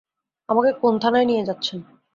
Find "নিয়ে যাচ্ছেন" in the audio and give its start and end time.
1.27-1.79